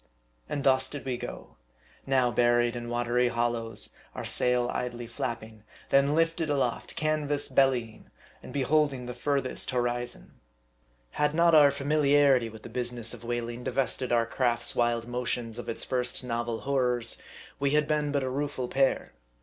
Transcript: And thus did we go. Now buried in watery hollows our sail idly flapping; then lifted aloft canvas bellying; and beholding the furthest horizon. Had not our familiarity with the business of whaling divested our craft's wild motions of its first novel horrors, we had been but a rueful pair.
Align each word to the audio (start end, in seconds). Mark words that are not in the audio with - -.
And 0.49 0.63
thus 0.63 0.89
did 0.89 1.05
we 1.05 1.15
go. 1.15 1.57
Now 2.07 2.31
buried 2.31 2.75
in 2.75 2.89
watery 2.89 3.27
hollows 3.27 3.89
our 4.15 4.25
sail 4.25 4.67
idly 4.73 5.05
flapping; 5.05 5.63
then 5.89 6.15
lifted 6.15 6.49
aloft 6.49 6.95
canvas 6.95 7.47
bellying; 7.49 8.09
and 8.41 8.51
beholding 8.51 9.05
the 9.05 9.13
furthest 9.13 9.69
horizon. 9.69 10.39
Had 11.11 11.35
not 11.35 11.53
our 11.53 11.69
familiarity 11.69 12.49
with 12.49 12.63
the 12.63 12.67
business 12.67 13.13
of 13.13 13.23
whaling 13.23 13.63
divested 13.63 14.11
our 14.11 14.25
craft's 14.25 14.75
wild 14.75 15.07
motions 15.07 15.59
of 15.59 15.69
its 15.69 15.83
first 15.83 16.23
novel 16.23 16.61
horrors, 16.61 17.21
we 17.59 17.69
had 17.75 17.87
been 17.87 18.11
but 18.11 18.23
a 18.23 18.27
rueful 18.31 18.67
pair. 18.67 19.13